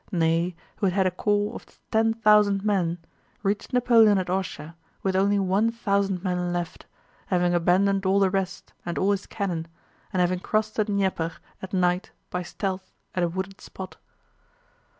[0.11, 2.97] Ney, who had had a corps of ten thousand men,
[3.43, 6.87] reached Napoleon at Orshá with only one thousand men left,
[7.27, 9.67] having abandoned all the rest and all his cannon,
[10.11, 13.97] and having crossed the Dnieper at night by stealth at a wooded spot.